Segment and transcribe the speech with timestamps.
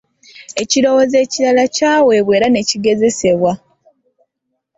[0.61, 3.53] Ekirowoozo ekirala kyaweebwa era ne kigezesebwa.